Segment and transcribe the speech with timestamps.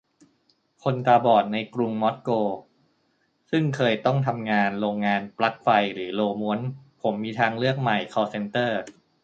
[0.83, 2.29] คนตาบอดในกรุงมอสโก
[3.51, 6.59] ซึ่งเคยต้องทำงานโรงงานปลั๊กไฟหรือโรลม้วน
[7.01, 8.81] ผม: มีทางเลือกใหม่ คอลล์เซ็นเตอร์